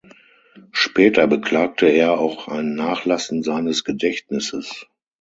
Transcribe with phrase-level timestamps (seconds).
[0.71, 4.87] Später beklagte er auch ein Nachlassen seines Gedächtnisses.